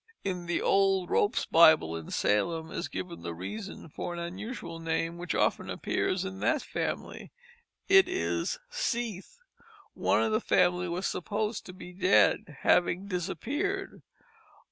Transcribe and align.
In 0.23 0.47
the 0.47 0.63
old 0.63 1.11
Ropes 1.11 1.45
Bible 1.45 1.95
in 1.95 2.09
Salem 2.09 2.71
is 2.71 2.87
given 2.87 3.21
the 3.21 3.35
reason 3.35 3.87
for 3.87 4.15
an 4.15 4.19
unusual 4.19 4.79
name 4.79 5.19
which 5.19 5.35
often 5.35 5.69
appears 5.69 6.25
in 6.25 6.39
that 6.39 6.63
family; 6.63 7.31
it 7.87 8.07
is 8.09 8.57
Seeth. 8.71 9.37
One 9.93 10.23
of 10.23 10.31
the 10.31 10.41
family 10.41 10.89
was 10.89 11.05
supposed 11.05 11.67
to 11.67 11.73
be 11.73 11.93
dead, 11.93 12.57
having 12.61 13.05
disappeared. 13.09 14.01